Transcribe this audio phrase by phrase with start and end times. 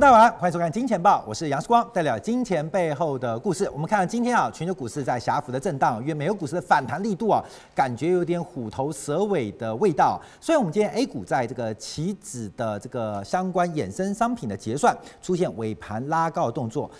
[0.00, 3.68] 大家晚，欢迎收看《金钱报》，我是杨世光，带来金钱背后的故事。
[3.70, 7.44] 我们看到今天啊，全球股市在狭幅的震荡，因为美国股市的反弹力度啊，
[7.74, 10.18] 感觉有点虎头蛇尾的味道。
[10.40, 16.90] 所以，我们今天 A 股在这个期指的这个相关衍生商品的结算出现尾盘拉高动作，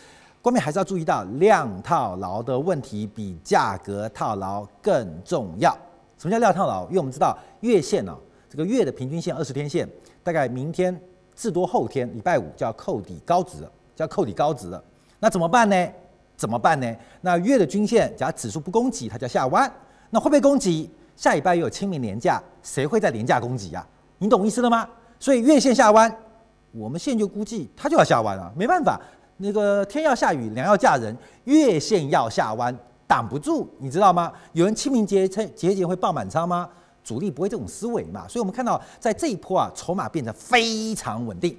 [0.43, 5.75] 关键还是要注意到量套牢的问题比价格套牢更重要。
[6.19, 6.85] 什么叫量套牢？
[6.89, 8.15] 因为我们知道月线呢、
[8.47, 9.89] 这个月的平均线二十天线，
[10.23, 10.95] 大概明天。
[11.41, 14.85] 至多后天礼拜五就要扣底高值了，就要扣底高值了。
[15.19, 15.89] 那怎么办呢？
[16.37, 16.97] 怎么办呢？
[17.23, 19.73] 那月的均线，假如指数不攻击，它就要下弯。
[20.11, 20.91] 那会不会攻击？
[21.17, 23.87] 下礼拜又有清明连假，谁会在连假攻击呀？
[24.19, 24.87] 你懂意思了吗？
[25.19, 26.15] 所以月线下弯，
[26.73, 29.01] 我们现就估计它就要下弯了，没办法。
[29.39, 34.31] 那个天要下雨，娘要嫁人，月线要下弯，挡不住，你知道吗？
[34.53, 36.69] 有人清明节节节会爆满仓吗？
[37.03, 41.57] 主力不会这种思维嘛，所以我们看到在这一波啊，筹码变得非常稳定，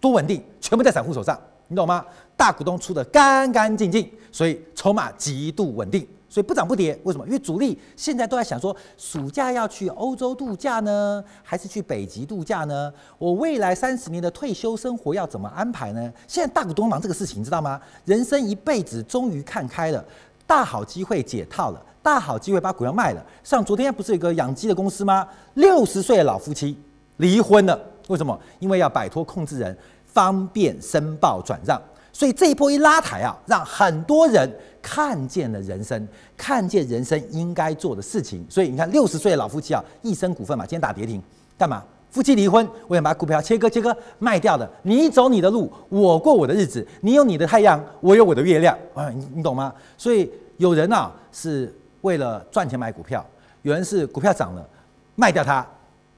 [0.00, 2.04] 多稳定，全部在散户手上，你懂吗？
[2.36, 6.96] 大股东出得干干净净，所以筹码极度稳定，所以不涨不跌。
[7.02, 7.26] 为什么？
[7.26, 12.92] 因为主力现在都在想说，暑假要去欧洲度假呢，还是去北极度假呢？
[13.18, 16.12] 我未来三十年的退休生活要怎么安排呢？
[16.28, 17.80] 现在大股东忙这个事情，你知道吗？
[18.04, 20.04] 人生一辈子终于看开了，
[20.46, 21.84] 大好机会解套了。
[22.08, 23.22] 大好机会把股票卖了。
[23.44, 25.28] 像昨天不是有个养鸡的公司吗？
[25.54, 26.74] 六十岁的老夫妻
[27.18, 28.40] 离婚了，为什么？
[28.60, 31.78] 因为要摆脱控制人，方便申报转让。
[32.10, 34.50] 所以这一波一拉抬啊，让很多人
[34.80, 38.42] 看见了人生，看见人生应该做的事情。
[38.48, 41.22] 所以你看，六十岁的老夫妻啊，一生股份嘛，今天打跌停，
[41.58, 41.84] 干嘛？
[42.08, 44.66] 夫妻离婚，我想把股票切割切割卖掉的。
[44.82, 46.84] 你走你的路，我过我的日子。
[47.02, 48.74] 你有你的太阳，我有我的月亮。
[48.94, 49.70] 啊，你你懂吗？
[49.98, 51.70] 所以有人啊是。
[52.08, 53.22] 为了赚钱买股票，
[53.60, 54.66] 有人是股票涨了
[55.14, 55.64] 卖掉它，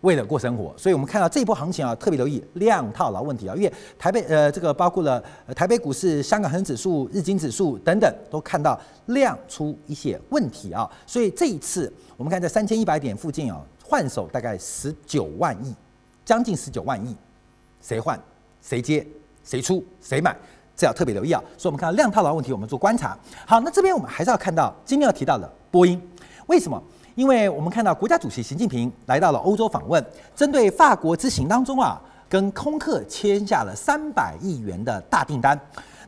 [0.02, 0.72] 为了过生活。
[0.78, 3.56] 所以我们看到这一波行情啊，特别留意量套牢问题啊。
[3.56, 5.20] 因为台北呃，这个包括了
[5.56, 10.88] 台北股市、香港恒指数、日经指数等等，都看到量出一些问题啊。
[11.04, 15.74] 所以这一次我们看在三千一百点附近啊，换手大概十九万亿，
[16.24, 17.16] 将近十九万亿，
[17.82, 18.16] 谁换？
[18.62, 19.04] 谁接？
[19.42, 19.84] 谁出？
[20.00, 20.36] 谁买？
[20.76, 21.42] 这要特别留意啊。
[21.58, 23.18] 所以我们看到量套牢问题，我们做观察。
[23.44, 25.50] 好，那这边我们还是要看到今天要提到的。
[25.70, 26.00] 波音，
[26.46, 26.82] 为什么？
[27.14, 30.04] 因为我们看到国家主席习近平来到了欧洲访问，
[30.34, 35.58] 针对法国之行当中啊，跟空客签下了三百亿元的大订单。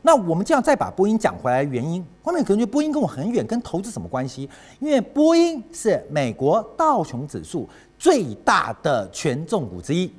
[0.01, 4.49] 那我们这样再把波音讲回来，原因，外面可能觉得波音跟我很远，跟投资什么关系？
[4.79, 10.11] 因为波音是美国道琼指数最大的权重股之一，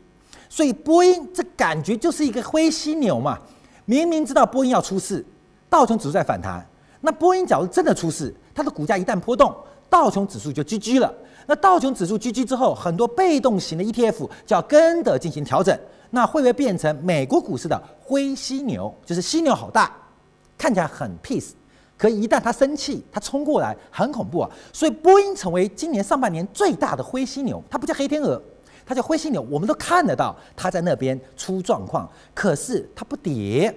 [0.48, 3.38] 所以波音这感觉就是一个灰犀牛嘛。
[3.84, 5.22] 明明知道波音要出事，
[5.68, 6.66] 道琼指数在反弹。
[7.02, 9.54] 那波音假如真的出事，它的股价一旦波动，
[9.90, 11.12] 道琼指数就狙击了。
[11.46, 15.78] 那道琼指数狙击之后，很多被动型的 ETF 就要跟着进行调整。
[16.10, 18.94] 那会不会变成美国股市的灰犀牛？
[19.04, 19.90] 就是犀牛好大，
[20.56, 21.50] 看起来很 peace，
[21.98, 24.48] 可一旦它生气，它冲过来很恐怖啊。
[24.72, 28.40] 所以波音成为今年上半年最大的灰犀牛，它不叫黑天鹅，
[28.86, 29.42] 它叫灰犀牛。
[29.50, 33.76] 我们都看得到它在那边出状况，可是它不跌，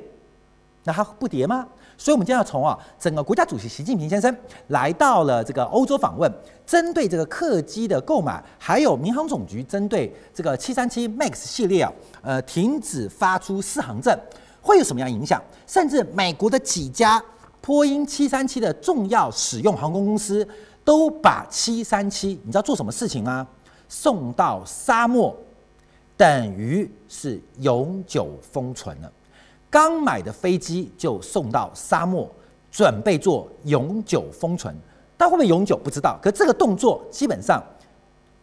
[0.83, 1.67] 那它不跌吗？
[1.97, 4.33] 所以，我们今天要从啊，整个国家主席习近平先生
[4.67, 6.31] 来到了这个欧洲访问，
[6.65, 11.91] 针对这个客机的购买，还有民航总局针对这个七三七 MAX 系列啊，
[12.21, 14.15] 呃，停止发出适航证，
[14.61, 15.41] 会有什么样影响？
[15.65, 17.21] 甚至美国的几家
[17.61, 20.47] 波音七三七的重要使用航空公司
[20.85, 23.45] 都把七三七，你知道做什么事情吗？
[23.89, 25.35] 送到沙漠，
[26.15, 29.11] 等于是永久封存了。
[29.69, 32.29] 刚买的飞机就送到沙漠，
[32.71, 34.75] 准备做永久封存，
[35.17, 36.17] 但会不会永久不知道。
[36.21, 37.61] 可这个动作基本上。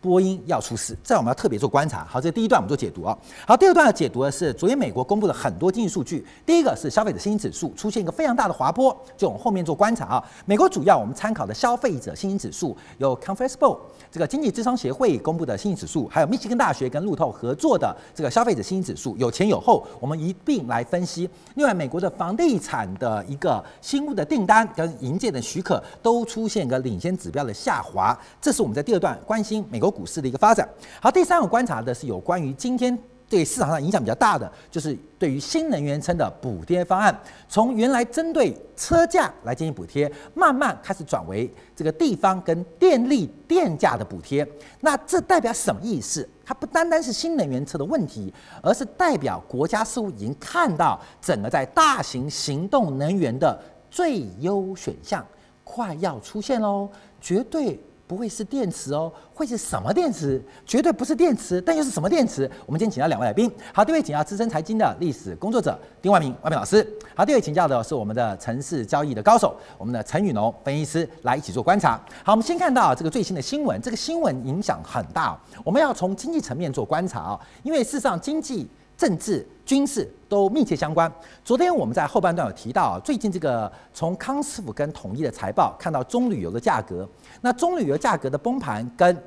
[0.05, 2.05] 波音要出事，这我们要特别做观察。
[2.05, 3.17] 好，这第一段我们做解读啊。
[3.47, 6.23] 好，第二段要解读的是昨天美国公布了很多经济数据。
[6.45, 10.25] 第一个是消费者信心指数出现一个非常大的滑坡，就我们后面做观察啊。
[10.45, 13.79] 美国主要我们参考的消费者信心指数有 Conference Board
[14.13, 21.27] 这个经济智商协会公布的信心指数，还有密西根大学跟路透合作的这个消费者信心指数，有前有后，我们一并来分析。
[21.55, 29.94] 另外，美国的房地产的一个新屋的订单跟营建的许可都出现一个领先指标的下滑，这是我们在第二段关心美国。
[29.95, 30.69] 股市的一个发展。
[31.01, 32.97] 好，第三个观察的是有关于今天
[33.27, 37.19] 对市场上影响比较大的，就是对于新能源车的补贴方案，
[37.49, 44.47] 从原来针对车价来进行补贴，慢慢开始转为这个地方跟电力电价的补贴。
[44.81, 46.29] 那这代表什么意思？
[46.45, 48.33] 它不单单是新能源车的问题，
[48.63, 53.59] 而是代表国家似乎已经看到整个在大型行动能源的
[53.91, 55.27] 最优选项
[55.65, 56.89] 快要出现喽，
[57.21, 57.81] 绝对。
[58.07, 60.43] 不会是电池哦，会是什么电池？
[60.67, 62.51] 绝对不是电池，但又是什么电池？
[62.67, 63.51] 我们今天请到两位来宾。
[63.73, 66.87] 好，第一位请教资深财经的历史工作者丁万明，万明老师。
[67.15, 72.01] 好，第二位请教的是我们的城市交易的高手，我们的陈宇农分析师来一起做观察。
[72.23, 78.69] 好，我们先看到这个最新的新闻，这个新闻影响很大，我们要从经济层面做观察啊，因为事实上经济。
[78.97, 81.11] 政治、军事都密切相关。
[81.45, 87.09] 昨天我们在后半段有提到，最近这个从康师傅跟统一的财报看到棕榈油的价格，
[87.41, 89.23] 那棕榈油价格的崩盘跟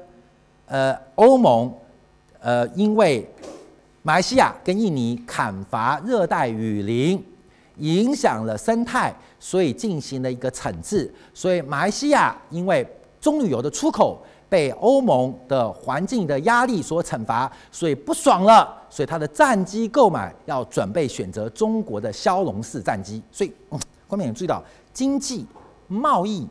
[0.67, 1.73] 呃欧盟
[2.39, 3.27] 呃因为
[4.03, 7.23] 马来西亚跟印尼砍伐热带雨林，
[7.77, 11.13] 影响了生态，所以进行了一个惩治。
[11.33, 12.87] 所以马来西亚因为
[13.19, 14.21] 棕榈油的出口。
[14.49, 23.21] 被欧盟的环境的压力所惩罚，所以不爽了，所以他的战机购买要准备选择中国的枭龙式战机。
[23.31, 24.63] 所以，嗯，观众注意到，
[24.93, 25.45] 经济、
[25.87, 26.47] 贸易、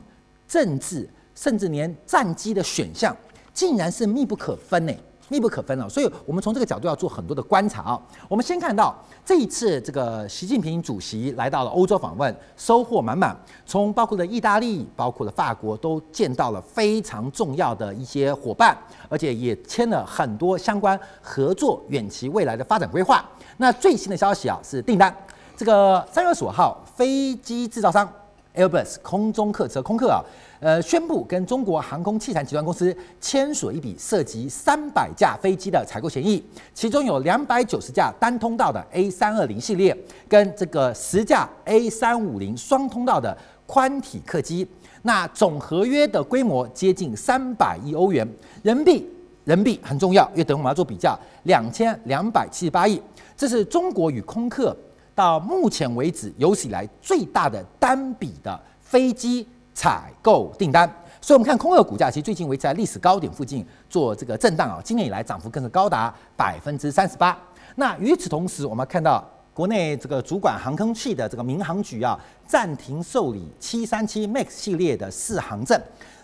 [0.47, 3.17] 政治，甚至连战机的选项，
[3.55, 4.93] 竟然是密不可分呢。
[5.29, 8.01] 密不可分了，所以我们从这个角度要做很多的观察啊。
[8.29, 8.95] 我们先看到
[9.25, 13.37] 这一次这个习近平主席来到了欧洲访问，收获满满。
[13.65, 18.77] 从包括了意大利、包括了法国，都见到了非常重要的一些伙伴，
[19.09, 23.25] 而且也签了很多相关合作远期未来的发展规划。
[23.57, 25.15] 那最新的消息啊，是订单，
[25.57, 28.09] 这个三月二十五号，飞机制造商
[28.57, 30.21] Airbus 空中客车空客啊。
[30.59, 36.43] 呃，宣布跟中国航空器材集团公司签署一笔涉及三百架飞机的采购协议，
[36.73, 43.37] 其中有两百九十架单通道的 A 三二零系列，跟这个十架 A 三五零双通道的
[43.67, 44.67] 宽体客机。
[45.03, 48.27] 那总合约的规模接近三百亿欧元
[48.63, 49.09] 人民币，
[49.45, 53.01] 人民币很重要，因为等我们要做比较，两千两百七十八亿，
[53.37, 54.75] 这是中国与空客
[55.17, 59.49] 到目前为止有史以来最大的单笔的飞机。
[59.79, 60.91] 采购订单，
[61.21, 64.81] 所以我们看空客股价，其实最近维持在历史高点附近做这个震荡啊。
[64.83, 67.39] 今年以来涨幅更是高达百分之三十八。
[67.75, 69.23] 那与此同时，我们看到
[69.53, 75.79] 国内这个主管航空器的这个民航局啊，暂停受理七三七 MAX 系列的适航证。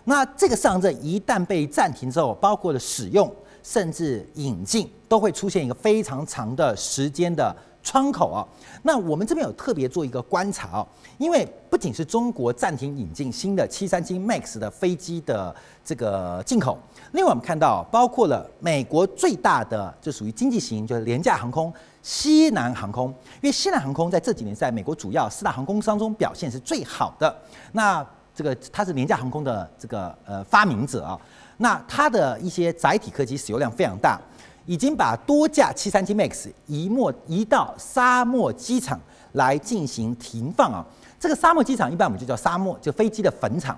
[0.05, 3.31] 那这个适航证一旦被暂停之后，包括了使用
[3.61, 7.55] 甚至引进，都会出现一个非常长的时间的。
[7.83, 8.47] 窗口啊，
[8.81, 10.87] 那我们这边有特别做一个观察啊，
[11.17, 15.53] 因为不仅是中国暂停引进新的七三七 MAX 的飞机的
[15.83, 16.79] 这个进口，
[17.11, 21.71] 另外我们看到包括了美国最大的就属于经济型，就是廉价航空
[22.01, 23.09] 西南航空，
[23.41, 27.35] 因为西南航空在这几年在美国主要四大航空当中表现是最好的，
[27.73, 31.19] 那这个它是廉价航空的这个呃发明者啊，
[31.57, 34.19] 那它的一些载体客机使用量非常大。
[34.65, 38.99] 已经把多架七三七 MAX 移莫移到沙漠机场
[39.33, 40.85] 来进行停放啊。
[41.19, 43.77] 这个沙漠机场一般我们就叫沙漠，就飞机的坟场。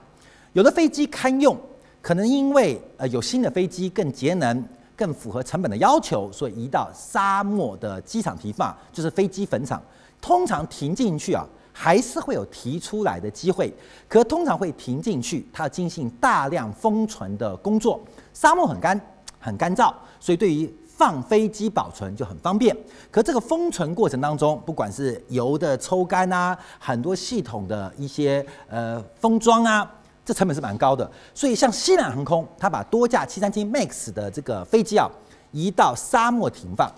[0.54, 1.58] 有的飞机堪用，
[2.02, 4.64] 可能因为呃有新的飞机更节能、
[4.96, 9.82] 更符合成本的要求，所以移到沙漠的机场停放，就是飞机坟场。
[10.22, 13.72] 通常停进去啊，还是会有提出来的机会，
[14.08, 18.00] 可通常会停进去，它要进行大量封存的工作。
[18.34, 19.00] 沙漠很干。
[19.46, 22.76] 很干燥，所以对于放飞机保存就很方便。
[23.12, 29.88] 可这个封存过程当中，不管是油的抽干啊，很多系统的一些呃封装啊，
[30.26, 31.10] 这成本是蛮高的。
[31.36, 35.08] 所以像西南航空，它把多架七三七 MAX 的这个飞机啊
[35.52, 36.92] 移到沙漠停放，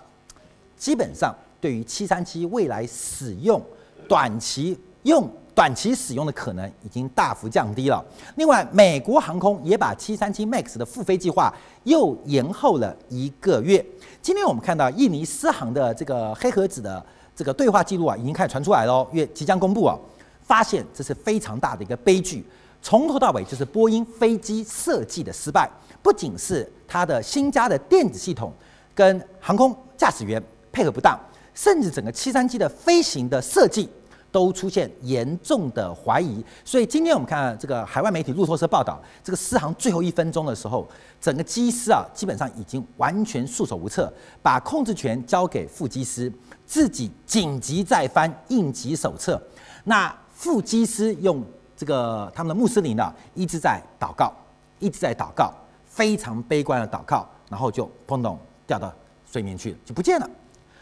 [0.77, 3.61] 基本上对于七三七未来使用
[4.07, 5.29] 短期用。
[5.57, 7.99] 短期使用的可能已经大幅降低了。
[8.35, 11.51] 另外，美国航空也把七三七 MAX 的复飞计划
[11.83, 13.83] 又延后了一个月。
[14.21, 17.03] 今天我们看到印尼狮航的这个黑盒子的
[17.35, 19.97] 这个对话记录啊，已经开始传出来了，因为即将公布啊，
[20.43, 22.45] 发现这是非常大的一个悲剧。
[22.79, 25.67] 从头到尾就是波音飞机设计的失败，
[26.03, 28.53] 不仅是它的新加的电子系统
[28.93, 30.39] 跟航空驾驶员
[30.71, 31.19] 配合不当，
[31.55, 33.89] 甚至整个七三七的飞行的设计。
[34.37, 40.87] 都出现严重的怀疑，所以今天我们看这个海外媒体路透社报道，这个狮航最后一分钟的时候，
[41.19, 44.13] 整个机师啊基本上已经完全束手无策，
[44.43, 46.31] 把控制权交给副机师，
[46.67, 49.41] 自己紧急再翻应急手册。
[49.85, 51.43] 那副机师用
[51.75, 54.31] 这个他们的穆斯林呢，一直在祷告，
[54.77, 55.51] 一直在祷告，
[55.87, 58.93] 非常悲观的祷告，然后就砰咚掉到
[59.25, 60.29] 水面去，就不见了。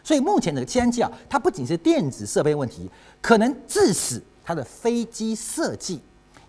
[0.06, 2.88] 所以目前的七三七啊，它不仅是电子设备问题，
[3.22, 6.00] 可能致使它的飞机设计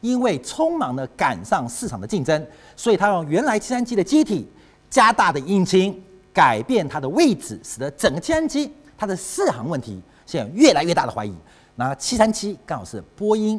[0.02, 2.46] 因为匆忙的赶上市场的竞争，
[2.76, 4.46] 所以它用原来七三七的机体
[4.90, 6.00] 加大的引擎，
[6.34, 11.34] 改变它的位置，使得整个七三七它的适航问题现在越来越大的怀疑。
[11.76, 13.58] 那七三七刚好是波音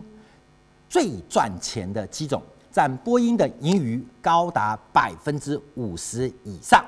[0.87, 2.39] 最赚钱的机种。
[2.69, 6.85] 占波音的盈余高达百分之五十以上。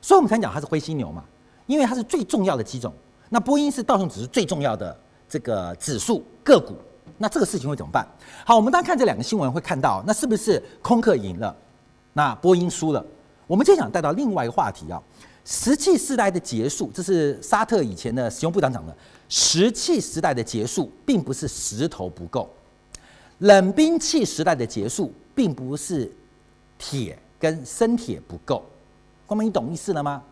[0.00, 1.22] 所以我们才讲它是灰犀牛嘛，
[1.68, 2.92] 因为它是最重要的几种。
[3.28, 4.98] 那波音是道琼指数最重要的
[5.28, 6.74] 这个指数个股。
[7.18, 8.06] 那这个事情会怎么办？
[8.44, 11.54] 好，我们当看这两个新闻会看到，那是不是空客赢了，
[12.12, 13.04] 那波音输了？
[13.46, 15.02] 我们就想带到另外一个话题啊，
[15.44, 18.96] 石器时代的结束，这是沙特以前的使用部长讲的。
[19.28, 22.48] 石器时代的结束，并不是石头不够；
[23.38, 26.10] 冷兵器时代的结束，并不是
[26.78, 28.62] 铁跟生铁不够。
[29.26, 30.22] 光明，你懂意思了吗？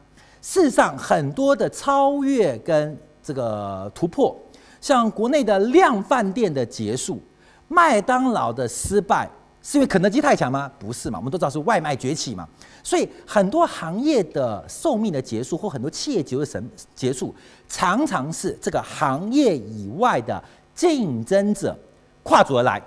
[0.49, 4.35] 事实上，很多的超越跟这个突破，
[4.81, 7.21] 像国内的量贩店的结束，
[7.67, 9.29] 麦当劳的失败。
[9.61, 10.71] 是因为肯德基太强吗？
[10.79, 12.49] 不是嘛，我们都知道是外卖崛起嘛。
[12.85, 17.35] 所以很多行业的寿命的结束，或很多企业结束的神结束，
[17.69, 20.41] 常常是这个行业以外的
[20.76, 21.76] 竞争者
[22.23, 22.81] 跨足而来。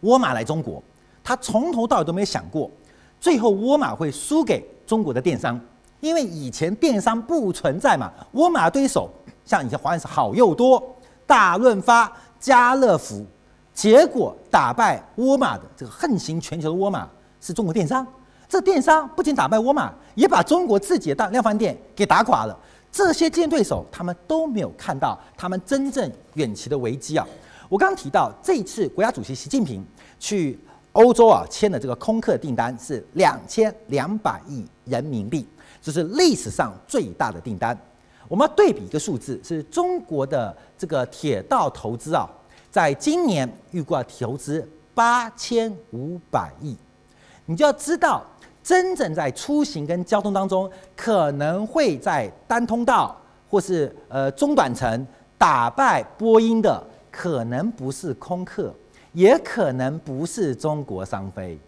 [0.00, 0.82] 沃尔玛来中国，
[1.22, 2.70] 他从头到尾都没有想过，
[3.20, 5.60] 最后沃尔玛会输给中国的电商，
[6.00, 8.10] 因为以前电商不存在嘛。
[8.32, 9.10] 沃尔玛对手
[9.44, 10.82] 像以前华人是好又多、
[11.26, 13.24] 大润发、家乐福。
[13.72, 17.08] 结果打败沃尔玛的这个横行全球的沃尔玛
[17.40, 18.06] 是中国电商，
[18.48, 22.58] 这电商不仅打败沃尔玛，也把中国自己的大量贩店给打垮了。
[22.92, 27.24] 这些竞争对手他们都没有看到他们真正远期的危机啊！
[27.68, 29.86] 我刚刚提到这一次国家主席习近平
[30.18, 30.58] 去
[30.92, 35.46] 欧洲啊签的这个空客订单是两千两百亿人民币，
[35.82, 37.76] 这是历史上最大的订单。
[38.28, 42.28] 我们要对比一个数字，是中国的这个铁道投资啊。
[42.70, 46.76] 在今年预估要投资八千五百亿，
[47.46, 48.24] 你就要知道，
[48.62, 53.16] 真正在出行跟交通当中，可能会在单通道
[53.48, 55.04] 或是呃中短程
[55.36, 58.72] 打败波音的，可能不是空客，
[59.12, 61.58] 也可能不是中国商飞，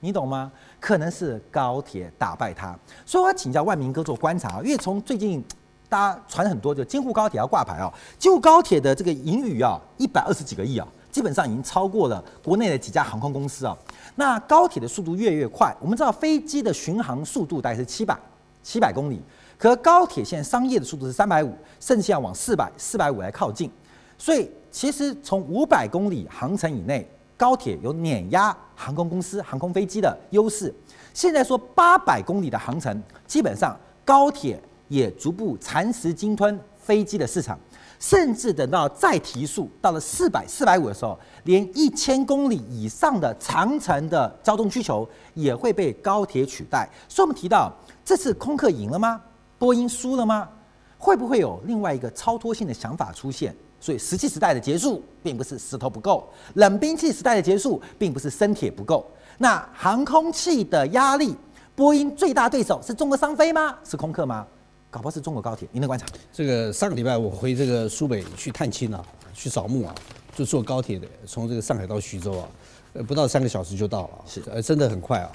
[0.00, 0.50] 你懂吗？
[0.86, 2.78] 可能是高铁打败它。
[3.04, 5.44] 所以我要请教万明哥做观察，因为从最近。
[5.88, 7.86] 大家传很多，就京沪高铁要挂牌啊，
[8.18, 13.78] 京沪高铁的这个盈余啊，一百二十几个亿啊，基本上已经超过了国内的几家航空公司啊。
[14.16, 18.18] 那高铁的速度越来越快，我们知道飞机的巡航速度大概是七百
[18.64, 19.22] 七百公里，
[19.56, 23.70] 可高铁现在商业的速度是三百五，甚至要往四百四百五来靠近。
[24.18, 30.74] 所以其实从五百公里航程以内，高铁有碾压航空公司航空飞机的优势。
[31.12, 34.60] 现在说八百公里的航程，基本上高铁。
[34.88, 37.58] 也逐步蚕食鲸吞飞机的市场，
[37.98, 46.88] 甚至等到再提速到了四百、四百五的时候，连一千公里以上的长程的交通需求也会被高铁取代。
[47.08, 47.72] 所以，我们提到
[48.04, 49.20] 这次空客赢了吗？
[49.58, 50.48] 波音输了吗？
[50.96, 53.52] 会不会有另外一个超脱性的想法出现？
[53.86, 59.08] 所以，石器时代的结束并不是石头不够，冷兵器时代的结束并不是生铁不够。
[59.38, 61.36] 那航空器的压力，
[61.76, 63.78] 波音最大对手是中国商飞吗？
[63.84, 64.44] 是空客吗？
[64.90, 66.04] 搞不好是中国高铁，您的观察？
[66.32, 69.00] 这个上个礼拜我回这个苏北去探亲啊，
[69.32, 69.94] 去扫墓啊，
[70.34, 72.48] 就坐高铁的，从这个上海到徐州啊，
[72.94, 75.30] 呃，不到三个小时就到了，是，呃，真的很快啊，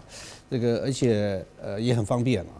[0.49, 2.51] 这个而且呃也很方便啊，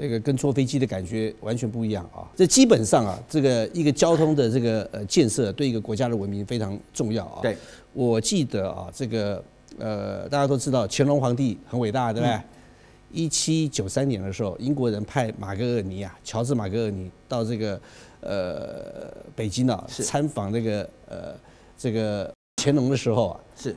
[0.00, 2.24] 那个跟坐飞机的感觉完全不一样啊。
[2.34, 7.40] 这基本上啊，这个一个交通的这个呃建设对一个国家的文明非常重要啊。
[7.42, 7.56] 对，
[7.92, 9.44] 我记得啊，这个
[9.78, 12.32] 呃大家都知道乾隆皇帝很伟大，对不对？
[12.34, 12.42] 嗯
[13.12, 17.80] 一七九三年的时候，英国人派马格尔尼啊，乔治马格尔尼到这个
[18.20, 21.34] 呃北京啊，参访那个呃
[21.76, 23.74] 这个乾隆的时候啊，是，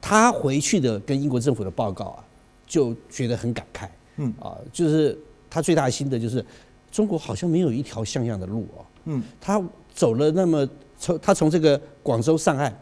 [0.00, 2.24] 他回去的跟英国政府的报告啊，
[2.66, 5.18] 就觉得很感慨，嗯啊，就是
[5.54, 6.44] 他最大的心得就是，
[6.90, 9.62] 中国好像没有一条像样的路哦，嗯，他
[9.94, 10.68] 走了那么
[10.98, 12.76] 从他从这个广州上岸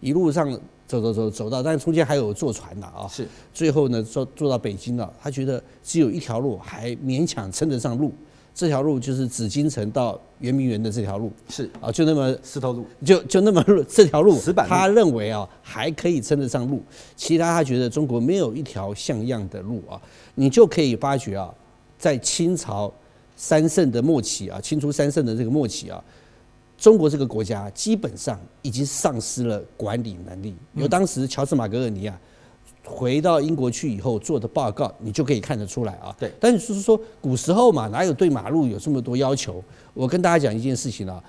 [0.00, 0.60] 一路上。
[0.88, 3.06] 走走走走到，但是中间还有坐船的啊。
[3.06, 3.28] 是。
[3.52, 5.12] 最后呢，坐坐到北京了。
[5.20, 8.10] 他觉得只有一条路还勉强称得上路，
[8.54, 11.30] 这条路就是紫禁城到圆明园的这条路。
[11.50, 11.68] 是。
[11.78, 16.82] 啊，就那么石头路，就就那么这条路，他认为啊还可以称得上路。
[17.14, 20.00] 其他他觉得中国没有一条像样的路啊。
[20.36, 21.52] 你就可以发觉啊，
[21.98, 22.92] 在清朝
[23.36, 26.02] 三圣的末期啊，清初三圣的这个末期啊。
[26.78, 30.54] 中国这个国家基本上已经丧失了管理能力。
[30.74, 32.16] 由当时乔治马格尔尼啊
[32.84, 36.14] 回到英国去以后做的报告，你就可以看得出来啊。
[36.16, 36.32] 对。
[36.38, 39.60] 但是就是说，古时候嘛，哪有对马路有这么多要求？
[39.92, 41.22] 我跟大家讲一件事情啊，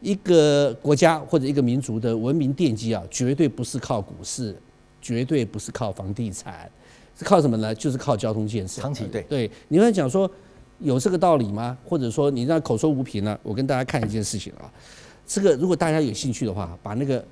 [0.00, 4.56] 一个国家或者一个民族的文明奠基啊，绝对不是靠股市，
[5.00, 6.70] 绝对不是靠房地产，
[7.16, 7.74] 是靠什么呢？
[7.74, 8.80] 就是靠交通建设。
[8.80, 9.22] 长期对。
[9.22, 9.50] 对。
[9.68, 10.30] 你会讲说。
[10.78, 11.78] 有这个道理吗？
[11.86, 13.38] 或者说你那口说无凭呢？
[13.44, 14.66] 我跟大家看一件事情啊，
[15.24, 17.24] 这个如果大家有兴趣的话，把那个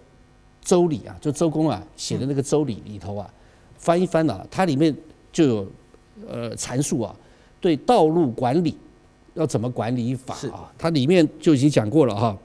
[0.63, 3.29] 周礼啊，就周公啊写的那个周礼里头啊，
[3.77, 4.97] 翻一翻啊，它里面
[5.33, 5.67] 就有
[6.29, 7.13] 呃阐述啊，
[7.61, 8.79] 对道路管理
[9.35, 12.39] 要怎么管理法啊，它里面就已经讲过了哈。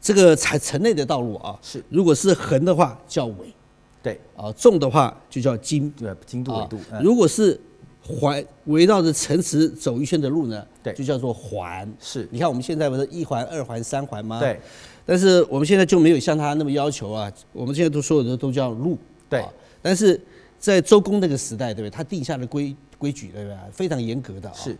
[0.00, 3.54] 这个城城内的道路啊，是如果是横的话叫纬，
[4.02, 6.78] 对啊，重的话就叫经，对，经度纬度。
[7.00, 7.58] 如果是
[8.02, 11.88] 环围绕着城池走一圈的路呢，对，就叫做环。
[12.00, 14.40] 是，你看我们现在不是一环、二环、三环吗？
[14.40, 14.58] 对。
[15.06, 18.98] 但是我们现在就没有像他那么要求啊，我们现在都所有的都叫路。
[19.28, 19.44] 对。
[19.80, 20.20] 但是
[20.58, 21.90] 在周公那个时代，对不对？
[21.90, 23.56] 他定下的规规矩，对不对？
[23.72, 24.54] 非常严格的啊。
[24.56, 24.76] 是。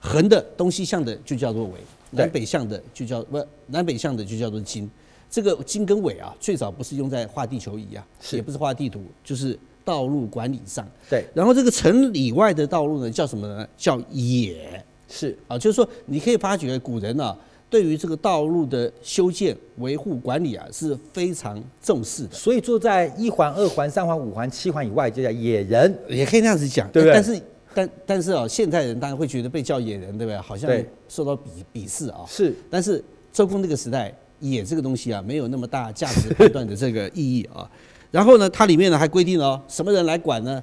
[0.00, 4.90] 横的东西向的就叫做纬，南北向的就叫不南北向的就叫做经。
[5.36, 8.02] 这个经跟纬啊，最早不是用在画地球仪啊，
[8.32, 10.88] 也不是画地图，就是道路管理上。
[11.10, 11.26] 对。
[11.34, 13.68] 然后这个城里外的道路呢，叫什么呢？
[13.76, 14.82] 叫野。
[15.06, 17.36] 是啊，就是说你可以发觉古人啊。
[17.68, 22.32] 对于这个道路的修建、维护、管理啊，是非常重视的。
[22.32, 27.12] 所以住在一环、二环、三环、五环、七环以外，就叫野人，也可以那样子讲，对不对？
[27.12, 27.42] 但是，
[27.74, 30.38] 但但是啊，现代人当然会觉得被叫野人，对不对？
[30.38, 30.70] 好像
[31.08, 32.24] 受到鄙鄙视啊。
[32.26, 32.54] 是。
[32.70, 37.70] 但是周公那个时代，野这个东西啊，没有那么大价值判断的这个意义啊。
[38.10, 40.62] 然后呢，它里面呢还规定了什么人来管呢？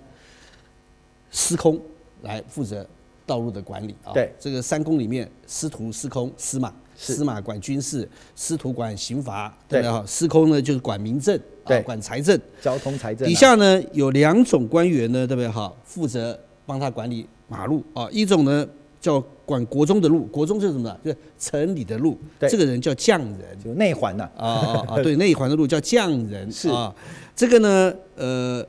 [1.31, 1.79] 司空
[2.21, 2.85] 来负责
[3.25, 4.13] 道路的管理啊。
[4.13, 4.33] 对。
[4.39, 6.73] 这个三公里面，司徒、司空、司马。
[6.95, 10.03] 司马管军事，司徒管刑罚，对不对哈？
[10.05, 13.27] 司空呢就是管民政，对，管财政，交通财政。
[13.27, 15.73] 底下呢有两种官员呢，对不对哈？
[15.83, 18.65] 负责帮他管理马路啊，一种呢
[19.03, 20.97] 叫管国中的路，国中就是什么呢？
[21.03, 26.95] 就是城里的路，这个人叫匠人，就内环的，啊啊啊， 对，内环的路叫匠人，是啊。
[27.35, 28.65] 这个呢，呃，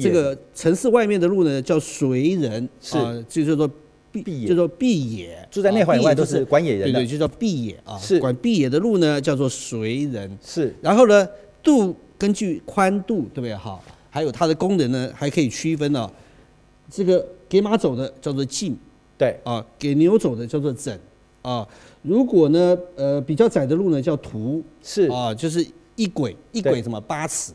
[0.00, 2.96] 这个城市外面的路呢叫随人，是，
[3.28, 3.68] 就叫做。
[4.12, 7.98] 毕野叫做毕野，住在内环以外都是管野人的，对对，就叫毕野啊。
[7.98, 10.38] 是管毕野的路呢，叫做随人。
[10.40, 11.28] 是，然后呢，
[11.64, 13.52] 度根据宽度，对不对？
[13.56, 13.76] 哈，
[14.10, 16.08] 还有它的功能呢，还可以区分哦。
[16.88, 18.76] 这个给马走的叫做径，
[19.16, 19.38] 对。
[19.44, 20.98] 啊，给牛走的叫做整。
[21.42, 21.66] 啊。
[22.02, 25.08] 如果呢，呃，比较窄的路呢，叫途，是。
[25.08, 27.52] 啊，就是一轨一轨什么八尺，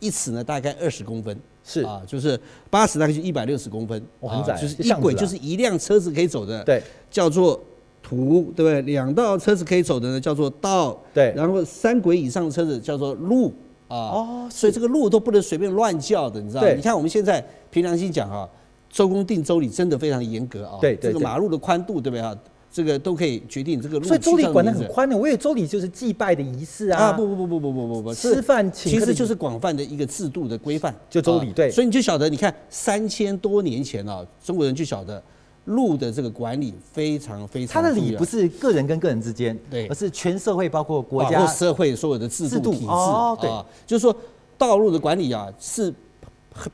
[0.00, 1.36] 一尺呢大概二十公分。
[1.64, 1.82] 是。
[1.82, 7.58] 啊，就是八尺大概就一百六十公分，很窄，就是一轨就是一辆车子可以走的，对，叫做
[8.02, 8.82] 途，对不对？
[8.82, 11.32] 两道车子可以走的呢，叫做道，对。
[11.36, 13.52] 然后三轨以上的车子叫做路。
[13.88, 16.68] 啊，哦，所以这个路都不能随便乱叫的，你知道吗？
[16.72, 18.48] 你看我们现在凭良心讲啊，
[18.92, 22.36] 周公定周礼真的非常严格啊，对，这个马路的宽度，对不对啊？
[22.70, 25.14] 这个都可以决定这个路，所以周礼管得很宽的。
[25.14, 31.70] 我以为周礼就是祭拜的仪式啊，啊不不不不不不不不，吃饭请其实就是广泛的一个制度的规范，就周礼对。
[31.70, 35.22] 所以你就晓得，你看三千多年前啊，中国人就晓得
[35.66, 37.82] 路的这个管理非常非常。
[37.82, 43.50] 他的礼不是个人跟个人之间，对，而是全社会包括国家、社会所有的制度体制哦，对，
[43.86, 44.16] 就是说
[44.56, 45.92] 道路的管理啊，是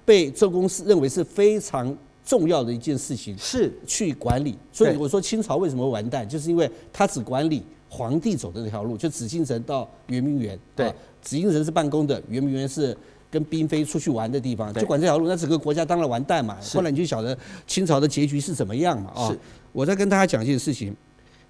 [0.04, 1.96] 被周公是认为是非常。
[2.28, 10.58] 重要的一件事情是去管理，所以我说清朝为什么完蛋，就是因为他只管理皇帝走的那条路，就紫禁城到圆明园。
[10.76, 12.94] 对，紫禁城是办公的，圆明园是
[13.30, 16.58] 跟嫔妃出去玩的地方，就管这条路，那整个国家当然完蛋嘛。
[16.74, 17.36] 后来你就晓得
[17.66, 19.10] 清朝的结局是怎么样嘛？
[19.14, 19.34] 啊，
[19.72, 20.94] 我再跟大家讲一件事情，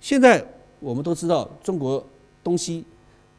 [0.01, 0.47] 现在
[0.79, 2.07] 我们都知道中国
[2.45, 2.85] 东西。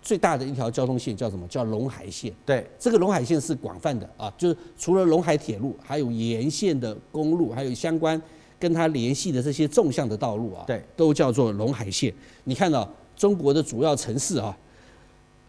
[0.02, 1.46] 最大的一条交通线叫什么？
[1.48, 2.34] 叫陇海线。
[2.46, 8.20] 对，这个陇海线是广泛的啊，就是除了陇海铁路，还有沿线的公路，还有相关
[8.58, 12.14] 跟它联系的这些纵向的道路啊，对，都叫做陇海线。
[12.46, 14.58] 你看到中国的主要城市啊，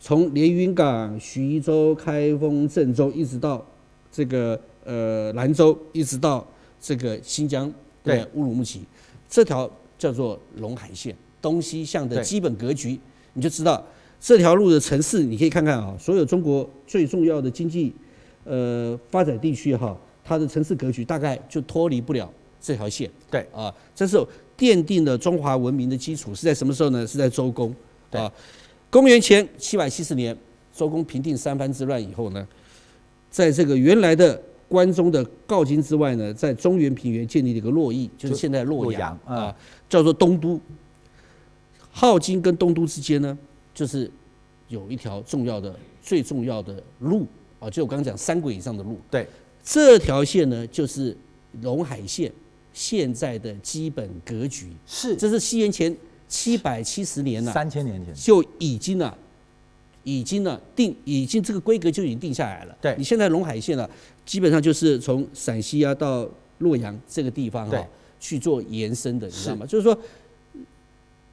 [0.00, 3.64] 从连云港、徐州、开封、郑州，一直到
[4.10, 6.44] 这个呃兰州，一直到
[6.80, 8.84] 这个新疆对乌鲁木齐，
[9.28, 12.98] 这条叫做陇海线，东西向的基本格局，
[13.34, 13.80] 你就知道。
[14.20, 17.92] 这条路的城市，你可以看看啊，所有中国最重要的经济
[18.44, 22.30] 呃发展地区哈，它的城市格局大概就脱离不了
[22.60, 23.10] 这条线。
[23.30, 24.18] 对啊，这是
[24.58, 27.06] 奠定了中华文明的基础，是在什么时候呢？
[27.06, 27.74] 是在周公。
[28.10, 28.30] 对啊，
[28.90, 30.36] 公元前七百七十年，
[30.74, 32.46] 周公平定三藩之乱以后呢，
[33.30, 39.56] 在这个原来的关中的镐京之外呢，在中原平原建立了一个洛邑，就是现在洛阳啊，
[39.88, 40.60] 叫做东都。
[41.94, 43.36] 镐京跟东都之间呢，
[43.80, 44.10] 就是
[44.68, 47.26] 有一条重要的、最重要的路
[47.58, 48.98] 啊，就我刚刚讲三轨以上的路。
[49.10, 49.26] 对，
[49.64, 51.16] 这条线呢，就是
[51.62, 52.30] 陇海线
[52.74, 54.66] 现在的基本格局。
[54.86, 55.96] 是，这是西元前
[56.28, 59.16] 七百七十年了，三千年前就已经了，
[60.04, 62.76] 已经了定，已经这个规格就已经定下来了。
[62.82, 63.88] 对，你现在陇海线呢，
[64.26, 67.82] 基本上就是从陕西啊到洛阳这个地方啊
[68.20, 69.64] 去做延伸的，你知道吗？
[69.64, 69.98] 就是说。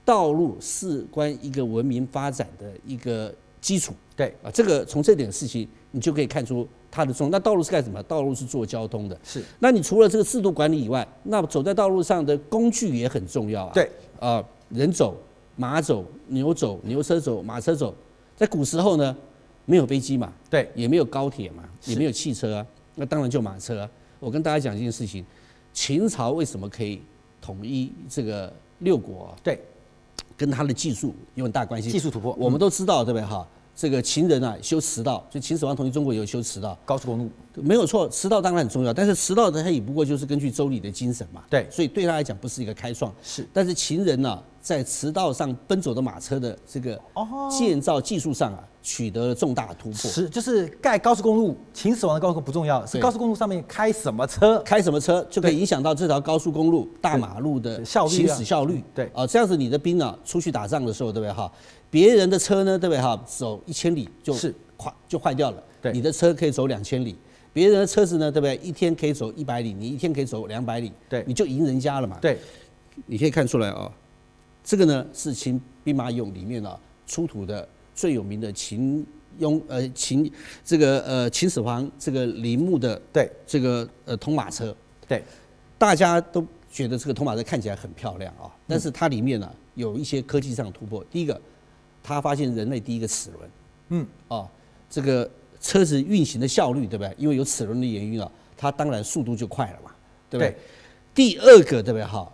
[0.07, 7.03] 道路事关一个文明发展的一个基础，对啊，这个从这点事情你就可以看出它。
[7.03, 7.29] 的重。
[7.29, 8.01] 那道路是干什么？
[8.03, 9.19] 道路是做交通的。
[9.21, 9.43] 是。
[9.59, 13.71] 那你除了这个制度管理以外，那走在道路上的工具也很重要啊。
[13.73, 13.83] 对。
[14.17, 15.17] 啊、呃，人走、
[15.57, 17.93] 马走、牛走、牛车走、马车走。
[18.37, 19.13] 在古时候呢，
[19.65, 22.65] 没有飞机嘛，对，也没有高铁嘛，也没有汽车啊，
[22.95, 23.89] 那当然就马车啊。
[24.19, 25.25] 我跟大家讲一件事情，
[25.73, 27.01] 秦朝为什么可以
[27.41, 29.35] 统一这个六国啊？
[29.43, 29.59] 对，
[30.37, 31.91] 跟他的技术有很大关系。
[31.91, 33.45] 技术突破，我们都知道，对不对哈？
[33.77, 41.43] 这个秦人啊，修驰道，就秦始皇统一中国有修驰道，高速公路没有错，驰道当然很重要，但是驰道呢，它也不过就是根据周礼的精神嘛。
[41.47, 43.13] 对，所以对他来讲不是一个开创。
[43.21, 46.99] 是，但是秦人呢、啊，在驰道上奔走的马车的这个
[47.51, 50.09] 建造技术上啊，取得了重大突破。
[50.09, 58.83] 是，就是盖高速公路，秦始皇的高速公路不重要，是高速公路上面开什么车，开什么车就可以影响到这条高速公路大马路的行驶效率。
[58.95, 61.51] 对，啊，这样子你的兵啊出去打仗的时候，对不对哈？
[61.89, 63.21] 别人的车呢，对不对哈？
[63.25, 65.63] 走一千里就是坏就坏掉了。
[65.81, 67.15] 对，你的车可以走两千里。
[67.53, 68.55] 别人的车子呢，对不对？
[68.57, 70.91] 一天可以走一百里，你一天可以走两百里。
[71.09, 72.19] 对，你就赢人家了嘛。
[72.21, 72.37] 对，
[73.05, 73.91] 你可以看出来啊、哦，
[74.63, 79.03] 这个呢是秦兵马俑里面啊出土的最有名的秦
[79.39, 80.31] 雍呃秦
[80.63, 84.75] 这个呃秦始皇这个陵墓的对这个呃铜马车。
[85.07, 85.23] 对，
[85.79, 91.03] 大家都觉得这个铜马车看起来很漂亮啊，但是它里面呢、啊、有一些科技上的突破。
[91.09, 91.39] 第一个。
[92.07, 93.49] 他发现人类第一个齿轮，
[93.89, 94.47] 嗯，哦，
[94.89, 97.13] 这个车子运行的效率，对不对？
[97.17, 99.91] 因为有齿轮的原因啊，它当然速度就快了嘛，
[100.29, 100.51] 对不对？
[100.51, 100.57] 对。
[101.13, 102.05] 第二个，对不对？
[102.05, 102.31] 哈，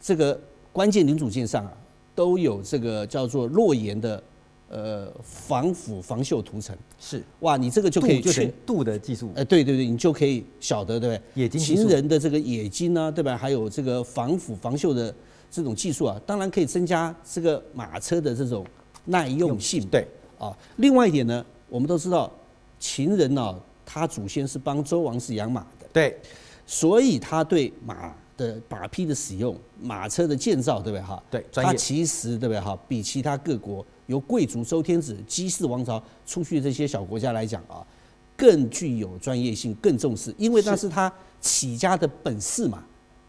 [0.00, 0.40] 这个
[0.72, 1.72] 关键零组件上啊，
[2.14, 4.22] 都有这个叫做洛言的
[4.68, 6.76] 呃防腐防锈涂层。
[7.00, 7.20] 是。
[7.40, 9.32] 哇，你这个就可以去镀的技术。
[9.34, 11.42] 哎，对对对，你就可以晓得，对不对？
[11.42, 11.60] 冶金。
[11.60, 13.36] 秦人的这个冶金呢，对吧？
[13.36, 15.12] 还有这个防腐防锈的
[15.50, 18.64] 这种技术啊，当然可以增加这个马车的这种。
[19.04, 19.86] 耐用性。
[19.88, 20.06] 对。
[20.38, 22.32] 啊，另外一点呢，我们都知道
[22.78, 26.18] 秦人呢、啊，他祖先是帮周王室养马的，对，
[26.64, 31.02] 所以他对马的马匹的使用、马车的建造，对不对？
[31.02, 31.22] 哈？
[31.30, 32.58] 对，他其实对不对？
[32.58, 32.74] 哈？
[32.88, 37.86] 比其他各国由贵族周天子、姬氏王朝出去的这些小国家来讲啊，
[38.34, 42.82] 更具有专业性，更重视，因为那是他起家的本事嘛，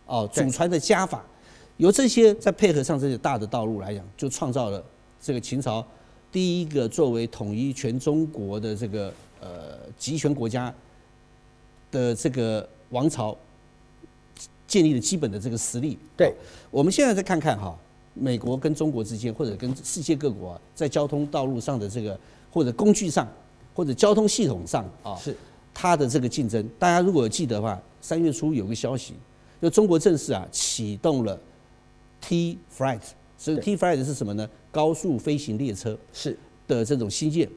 [0.05, 1.21] 哦，祖传的家法，
[1.75, 4.81] 由这些再配合上这些大的道路来讲，就创造了。
[5.21, 5.85] 这个秦朝
[6.31, 10.73] 第一个作为统一全中国的这个呃集权国家
[11.91, 13.37] 的这个王朝
[14.67, 15.99] 建立的基本的这个实力。
[16.17, 16.33] 对，
[16.71, 17.77] 我们现在再看看哈，
[18.13, 23.27] 美国跟中国之间，或者跟世界各国在交通道路上的这个或者工具上，
[23.75, 25.35] 或者交通系统上啊，是
[25.73, 26.67] 它的这个竞争。
[26.79, 29.13] 大家如果记得的话，三月初有个消息，
[29.61, 31.39] 就中国正式啊启动了
[32.21, 33.01] T Flight。
[33.41, 34.47] 所以 T Flight 是什么呢？
[34.71, 37.49] 高速飞行列车是的这种新建。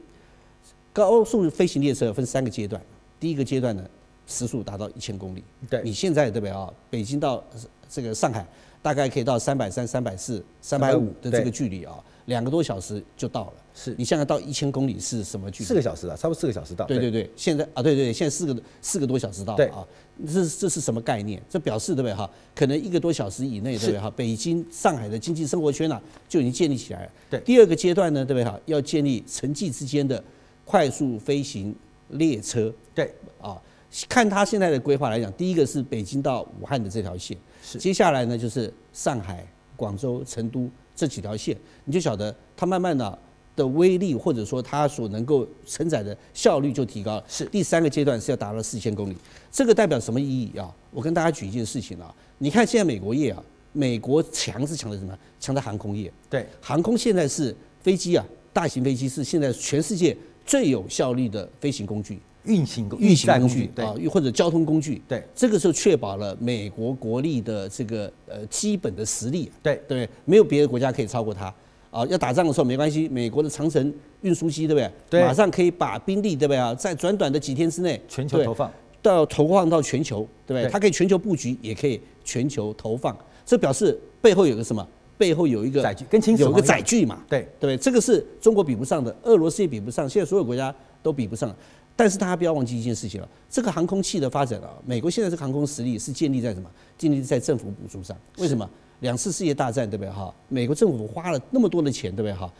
[0.91, 2.81] 高速飞行列车分三个阶段，
[3.19, 3.87] 第一个阶段呢，
[4.25, 5.43] 时速达到一千公里。
[5.69, 6.73] 对，你现在对不对啊？
[6.89, 7.43] 北京到
[7.87, 8.43] 这个上海
[8.81, 13.53] 大概可以到三百三、三百四、三百五的这个距离啊，两个多小时就到了。
[13.73, 15.67] 是你现在到一千公里是什么距离？
[15.67, 16.85] 四个小时了，差不多四个小时到。
[16.85, 19.85] 对对对，现在啊，对对对，现在四个四个多小时到啊。
[20.25, 21.41] 这这是什么概念？
[21.49, 22.29] 这表示对不对哈？
[22.55, 24.09] 可能一个多小时以内对不对哈？
[24.15, 27.11] 北京、上海的经济生活圈呢、啊、就已经建立起来了。
[27.29, 27.39] 对。
[27.41, 28.57] 第二个阶段呢，对不对哈？
[28.65, 30.23] 要建立城际之间的
[30.63, 31.75] 快速飞行
[32.11, 32.73] 列车。
[32.93, 33.13] 对。
[33.41, 33.61] 啊，
[34.07, 37.37] 看他现在的规划来讲，第一个是北京到武汉的这条线。
[37.61, 37.77] 是。
[37.77, 43.19] 接下来呢，就是上海、广州、成都这几条线，你就晓得它慢慢的。
[43.55, 47.23] 的威力，或者说它所能够承载的效率就提高了。
[47.25, 49.15] 是第三个阶段是要达到四千公里，
[49.49, 50.69] 这个代表什么意义啊？
[50.91, 55.17] 我跟大家举一件事情啊，你看现在美国业啊，美国强是强在什么？
[55.39, 56.11] 强在航空业。
[56.29, 60.13] 对，航空现在是飞机啊，大型飞机是现在全世界
[60.45, 65.01] 最有效率的飞行工具、运行运行工具啊，又或者交通工具。
[65.07, 69.51] 对，这个时候确保了美国国力的这个呃基本的实力。
[69.61, 71.53] 对对，没有别的国家可以超过它。
[71.91, 74.91] 啊，要打仗的时候没关系，美国的长城运输机，对不对？
[75.09, 76.75] 对，马上可以把兵力，对不对啊？
[76.75, 80.69] 在短短的几天之内，全球投放到投放到全球，对不对？
[80.69, 83.17] 它可以全球布局，也可以全球投放。
[83.45, 84.85] 这表示背后有个什么？
[85.17, 87.23] 背后有一个载具，跟清楚有个载具嘛？
[87.29, 91.55] 对对，这个是中国比不上的，俄罗斯也比不上，现在所有国家都比不上。
[91.95, 96.69] 但是大家不要忘记一件事情了，这个航空器的发展啊，美国现在这个航空实力是建立在什么？
[96.97, 98.15] 建立在政府补助上。
[98.37, 98.69] 为什么？
[99.01, 100.33] 两次世界大战，对不对哈？
[100.47, 102.51] 美国政府花了那么多的钱，对不对哈？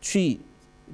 [0.00, 0.38] 去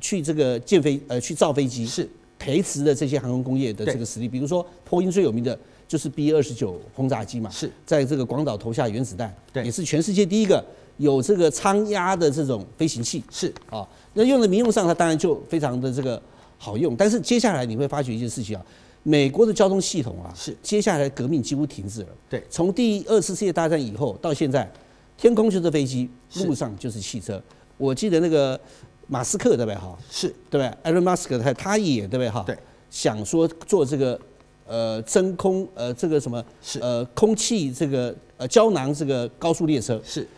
[0.01, 4.29] 去这个建飞呃，去造飞机，是培植的这些航空工业的这个实力。
[4.29, 10.65] 比如说，波音最有名的就是 B 二十九轰炸机嘛，是在这个广岛投下原子弹，对，也是全世界第一个
[10.99, 13.87] 有这个舱压的这种飞行器，是啊。
[14.13, 16.23] 那用在民用上，它当然就非常的这个
[16.63, 16.95] 好用。
[16.95, 18.63] 但是接下来你会发觉一件事情啊，
[19.03, 22.09] 美国的交通系统啊，是接下来革命几乎停滞了。
[22.29, 24.71] 对，从第二次世界大战以后到现在，
[25.17, 26.11] 天空就是飞机，
[26.45, 27.43] 路上就是汽车。
[27.79, 28.61] 我记得那个
[29.07, 29.99] 马斯克对不对哈？
[30.11, 30.67] 是对不对？
[30.83, 32.45] 艾伦马斯克他他也对不对哈？
[32.47, 32.55] 对，
[32.91, 34.21] 想说做这个
[34.67, 40.29] 呃真空呃这个什么是呃空气这个呃胶囊这个高速列车是，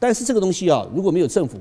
[0.00, 1.58] 但是这个东西啊，如果没有政府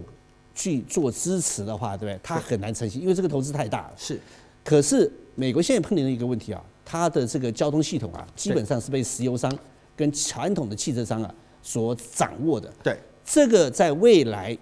[0.58, 2.20] 去做支持的话，对不对？
[2.22, 3.94] 它很难成型，因为这个投资太大了。
[3.96, 4.20] 是，
[4.66, 9.50] 可是美国现在碰见了一个问题啊，它的这个交通系统啊，基本上是被石油商
[9.96, 12.74] 跟传统的汽车商啊所掌握的。
[12.84, 14.58] 对，这个在未来。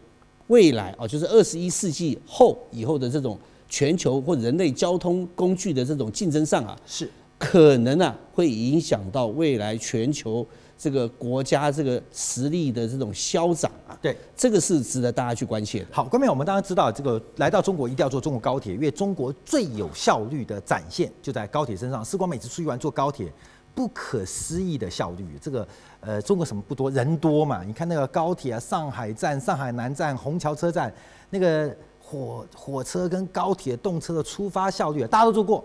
[0.48, 3.36] 未来啊，就是二十一世纪后以后的这种
[3.68, 10.46] 全球或人类交通工具的这种竞争上啊，是可能啊会影响到未来全球
[10.78, 13.98] 这个国家这个实力的这种消长啊。
[14.02, 15.88] 对，这个是值得大家去关切的。
[15.92, 22.04] 好，关面，我们当然知道这个来到中国一定要坐中国高铁，因为中国最有效率的展现就在高铁身上。
[22.04, 23.32] 时光每次出去玩坐高铁。
[23.74, 25.68] 不可思议的效率，这个
[26.00, 27.62] 呃，中国什么不多，人多嘛？
[27.62, 30.90] 你看那个高铁啊，上海站、上海南站、虹桥车站，
[31.30, 35.62] 那个火火车跟高铁动车的出发效率啊，大家都坐过，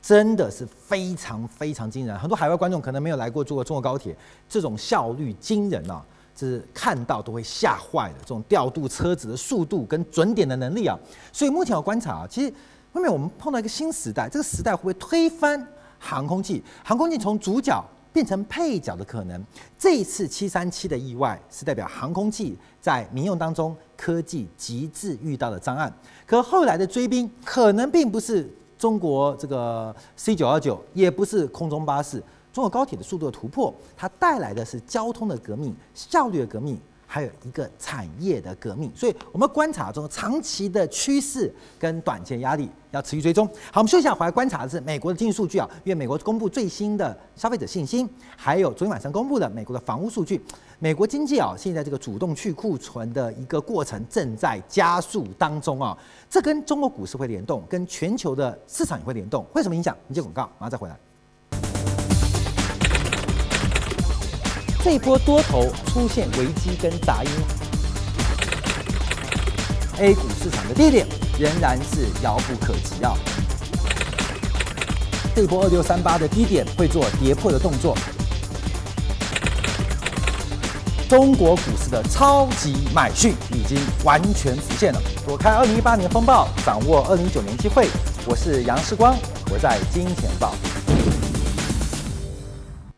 [0.00, 2.18] 真的是非常非常惊人。
[2.18, 4.16] 很多海外观众可能没有来过坐过中国高铁，
[4.48, 6.04] 这种效率惊人啊，
[6.38, 8.14] 是看到都会吓坏的。
[8.20, 10.96] 这种调度车子的速度跟准点的能力啊，
[11.32, 12.52] 所以目前我观察啊，其实
[12.92, 15.66] 后面我们碰到一个新时代，这个时代会不会推翻？
[15.98, 19.42] 航空器，航空器从主角变成配角的可能。
[19.78, 25.90] 这一次七三七的意外是代表航空器在民用当中科技极致遇到的障碍。
[26.26, 36.78] 可后来的追兵可能并不是中国这个 C 九二九，也不是空中巴士，中国高铁的速度的突破，它带来的是交通的革命、效率的革命。
[37.08, 43.46] 还有一个产业的革命，所以我们观察中长期的趋势跟短期压力要持续追踪。
[43.70, 50.44] 好，我们休息一下，回来观察的是美国的经济数据啊，因为美国公布最新的消费者信心，还有昨天晚上公布的美国的房屋数据。
[50.78, 55.96] 美国经济啊，现在这个主动去库存的一个过程正在加速当中啊，
[56.28, 59.96] 这跟中国股市会联动，跟全球的市场也会联动，会什么影响？
[60.06, 60.94] 你接广告，马上再回来。
[64.84, 67.30] 这一波多头出现危机跟杂音
[69.98, 71.06] ，A 股市场的低点
[71.40, 73.14] 仍然是遥不可及啊！
[75.34, 77.96] 这一波二六三八的低点会做跌破的动作，
[81.08, 85.00] 中国股市的超级买讯已经完全浮现了。
[85.24, 87.88] 躲开二零一八年风暴，掌握二零一九年机会。
[88.26, 89.16] 我是杨世光，
[89.50, 90.52] 我在金钱豹。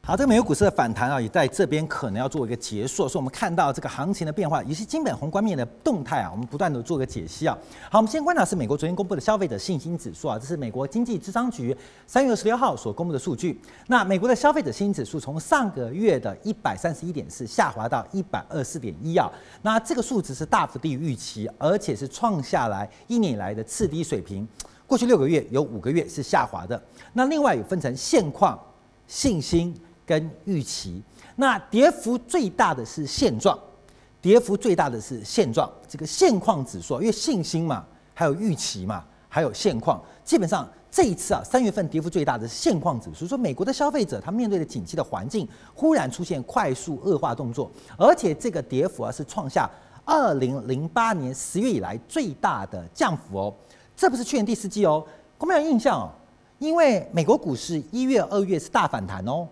[0.08, 7.54] 好，这个美国股市的反弹啊，也在这边可能要做一个结束，所以我们看到这个行情的变化，以及基本宏观面的动态啊，我们不断的做个解析啊。
[7.90, 13.60] 好，我们先观察是美国昨天公布的消费者信心指数啊，这是美国经济智商局三月二十六号所公布的数据。
[13.88, 24.48] 那美国的消费者信心指数从上个月的一百三十一点四下滑到一百二十四点一啊，那这个数值是大幅低于预期，而且是创下来一年以来的次低水平。
[24.86, 26.82] 过去六个月有五个月是下滑的。
[27.12, 28.58] 那另外有分成现况、
[29.06, 29.78] 信心。
[30.08, 31.02] 跟预期，
[31.36, 33.56] 那跌幅最大的是现状，
[34.22, 35.70] 跌幅最大的是现状。
[35.86, 43.26] 这个现况指数，因为信心嘛，还有预期嘛，还有现况，基本上这一次啊，三月份跌幅最大的是现况指数。
[43.26, 49.68] 说美国的消费者他面对的景气的环境，忽然出现快速恶化动作，而且这个跌幅啊是创下
[50.06, 53.54] 二零零八年十月以来最大的降幅哦。
[53.94, 55.04] 这不是去年第四季哦，
[55.40, 56.08] 有没有印象哦？
[56.58, 59.46] 因为美国股市一月、二月是大反弹哦。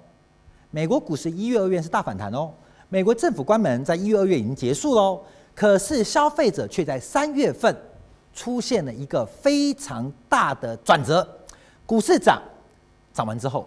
[0.77, 2.53] 美国股市一月、二月是大反弹哦。
[2.91, 5.19] 美国政府关门在一月、二月已经结束喽，
[5.55, 7.75] 可是消费者却在三月份
[8.35, 11.27] 出现了一个非常大的转折。
[11.87, 12.43] 股市涨，
[13.15, 13.67] 涨完之后，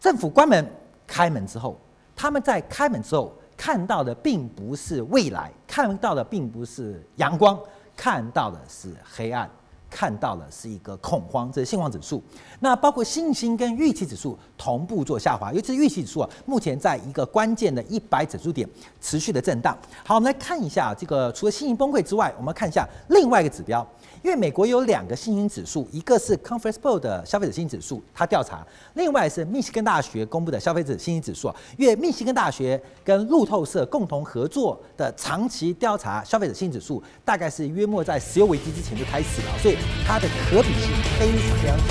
[0.00, 0.68] 政府关门
[1.06, 1.78] 开门之后，
[2.16, 7.56] 他们在开门之后看到的并不是未来，看到的并不是阳光，
[7.96, 9.48] 看到的是黑暗。
[9.90, 12.22] 看到了是一个恐慌，这是现况指数。
[12.60, 18.68] 那包括信心跟预期指数同步做下滑，尤其是预期指数啊，目前在一个关键的一百指数点
[19.00, 19.76] 持续的震荡。
[20.04, 23.86] 好，我们来看一下这个，除了信心崩溃之外，我们看一下另外一个指标。
[24.22, 28.58] 因为美国有两个信心指数，一个是 Conference Board 的消费者信心指数，它调查；
[28.92, 31.50] 另外是密西根大学公布的消费者信心指数。
[31.78, 41.84] 因为密西根大学跟路透社共同合作的长期调查消费者信心指数，大概是约莫在石油危机之前就开始了，所以它的可比性非常非常小。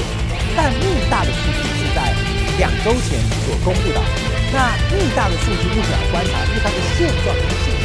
[0.56, 2.14] 但密大的数据是在
[2.58, 4.02] 两周前所公布的，
[4.52, 7.79] 那密大的数据目前要观察，因为它的现状是。